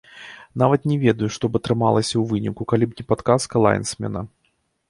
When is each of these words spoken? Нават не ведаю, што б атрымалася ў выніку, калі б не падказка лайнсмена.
Нават 0.61 0.87
не 0.91 0.95
ведаю, 1.03 1.29
што 1.35 1.45
б 1.51 1.59
атрымалася 1.63 2.13
ў 2.17 2.23
выніку, 2.31 2.61
калі 2.73 2.85
б 2.89 3.01
не 3.03 3.09
падказка 3.15 3.55
лайнсмена. 3.67 4.29